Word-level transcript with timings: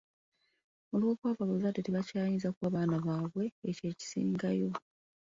Olw'obwavu, 0.93 1.41
abazadde 1.43 1.81
tebakyayinza 1.83 2.47
kuwa 2.51 2.69
baana 2.75 2.95
baabwe 3.05 3.45
ekyo 3.69 3.85
ekisingayo. 3.93 4.69